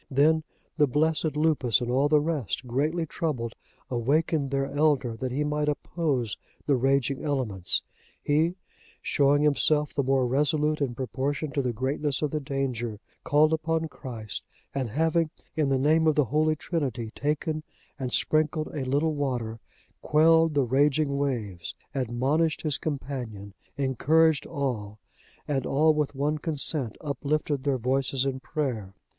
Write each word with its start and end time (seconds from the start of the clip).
Then 0.09 0.43
the 0.77 0.87
blessed 0.87 1.37
Lupus 1.37 1.79
and 1.79 1.91
all 1.91 2.09
the 2.09 2.19
rest, 2.19 2.65
greatly 2.65 3.05
troubled, 3.05 3.53
awakened 3.87 4.49
their 4.49 4.65
elder, 4.65 5.15
that 5.17 5.31
he 5.31 5.43
might 5.43 5.69
oppose 5.69 6.39
the 6.65 6.75
raging 6.75 7.23
elements. 7.23 7.83
He, 8.23 8.55
showing 9.03 9.43
himself 9.43 9.93
the 9.93 10.01
more 10.01 10.25
resolute 10.25 10.81
in 10.81 10.95
proportion 10.95 11.51
to 11.51 11.61
the 11.61 11.71
greatness 11.71 12.23
of 12.23 12.31
the 12.31 12.39
danger, 12.39 12.99
called 13.23 13.53
upon 13.53 13.89
Christ, 13.89 14.43
and 14.73 14.89
having, 14.89 15.29
in 15.55 15.69
the 15.69 15.77
name 15.77 16.07
of 16.07 16.15
the 16.15 16.25
Holy 16.25 16.55
Trinity, 16.55 17.11
taken 17.13 17.61
and 17.99 18.11
sprinkled 18.11 18.69
a 18.73 18.83
little 18.83 19.13
water, 19.13 19.59
quelled 20.01 20.55
the 20.55 20.63
raging 20.63 21.15
waves, 21.15 21.75
admonished 21.93 22.63
his 22.63 22.79
companion, 22.79 23.53
encouraged 23.77 24.47
all, 24.47 24.97
and 25.47 25.67
all 25.67 25.93
with 25.93 26.15
one 26.15 26.39
consent 26.39 26.97
uplifted 27.01 27.65
their 27.65 27.77
voices 27.77 28.25
in 28.25 28.39
prayer. 28.39 28.95